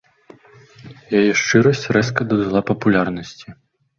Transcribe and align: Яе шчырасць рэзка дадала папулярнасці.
Яе 1.19 1.31
шчырасць 1.41 1.83
рэзка 1.97 2.21
дадала 2.31 2.61
папулярнасці. 2.73 3.47